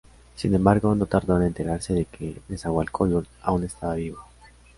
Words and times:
Sin 0.35 0.55
embargo, 0.55 0.95
no 0.95 1.05
tardó 1.05 1.37
en 1.37 1.43
enterarse 1.43 1.93
de 1.93 2.05
que 2.05 2.41
Nezahualcóyotl 2.49 3.29
aún 3.43 3.63
estaba 3.65 3.93
vivo. 3.93 4.23